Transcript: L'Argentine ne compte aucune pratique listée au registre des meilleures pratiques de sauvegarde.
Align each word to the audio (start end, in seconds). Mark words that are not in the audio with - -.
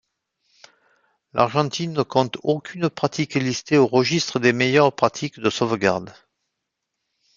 L'Argentine 1.33 1.93
ne 1.93 2.01
compte 2.01 2.39
aucune 2.41 2.89
pratique 2.89 3.35
listée 3.35 3.77
au 3.77 3.85
registre 3.85 4.39
des 4.39 4.51
meilleures 4.51 4.95
pratiques 4.95 5.39
de 5.39 5.51
sauvegarde. 5.51 6.11